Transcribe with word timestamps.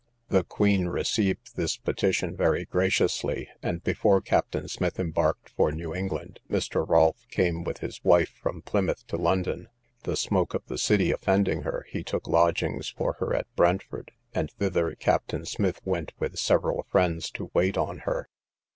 The 0.29 0.43
queen 0.43 0.87
received 0.87 1.55
this 1.55 1.77
petition 1.77 2.35
very 2.35 2.65
graciously; 2.65 3.47
and 3.61 3.83
before 3.83 4.19
Captain 4.19 4.67
Smith 4.67 4.99
embarked 4.99 5.49
for 5.51 5.71
New 5.71 5.93
England, 5.93 6.39
Mr. 6.49 6.83
Rolfe 6.89 7.27
came 7.29 7.63
with 7.63 7.81
his 7.81 8.03
wife 8.03 8.31
from 8.41 8.63
Plymouth 8.63 9.05
to 9.05 9.17
London. 9.17 9.67
The 10.01 10.15
smoke 10.17 10.55
of 10.55 10.65
the 10.65 10.79
city 10.79 11.11
offending 11.11 11.61
her, 11.61 11.85
he 11.87 12.03
took 12.03 12.27
lodgings 12.27 12.89
for 12.89 13.13
her 13.19 13.35
at 13.35 13.45
Brentford, 13.55 14.11
and 14.33 14.49
thither 14.53 14.95
Captain 14.95 15.45
Smith 15.45 15.79
went 15.85 16.13
with 16.17 16.35
several 16.39 16.81
friends 16.89 17.29
to 17.33 17.51
wait 17.53 17.77
on 17.77 17.99
her. 17.99 18.27